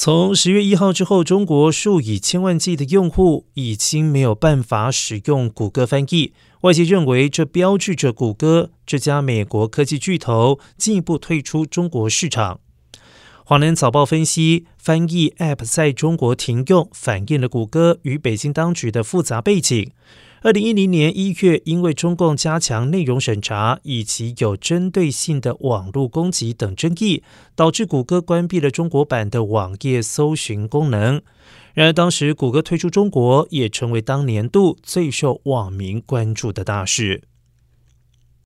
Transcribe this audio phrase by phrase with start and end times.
[0.00, 6.32] 从十月一号之后，中国数以千万计的用户已经没有办法使用谷歌翻译。
[6.60, 12.60] 外界认为，这标志着谷歌这家美国科技巨头进一步退出中国市场。
[13.44, 19.90] 华南早报分析，翻译 App 在中国停用，反映了谷歌与北京当局的复杂背景。
[20.40, 27.24] 二零一零年一月，因为中共加强内容审查以及有针对性的网络攻击等争议，
[27.56, 31.20] 导致谷歌关闭了中国版的网页搜寻功能。
[31.74, 37.22] 然而，当时谷歌退出中国，也成为当年度最受网民关注的大事。